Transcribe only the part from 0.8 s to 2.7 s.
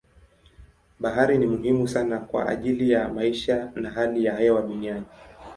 Bahari ni muhimu sana kwa